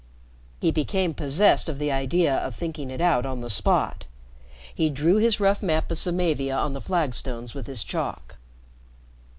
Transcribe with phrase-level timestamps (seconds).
[0.59, 4.05] He became possessed by the idea of thinking it out on the spot.
[4.73, 8.37] He drew his rough map of Samavia on the flagstones with his chalk.